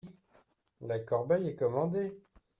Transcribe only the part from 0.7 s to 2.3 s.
La corbeille est commandée…